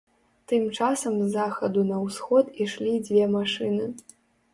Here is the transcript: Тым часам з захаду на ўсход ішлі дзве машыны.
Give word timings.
Тым 0.51 0.63
часам 0.77 1.19
з 1.19 1.27
захаду 1.33 1.83
на 1.91 1.97
ўсход 2.05 2.45
ішлі 2.65 2.95
дзве 3.09 3.23
машыны. 3.35 3.85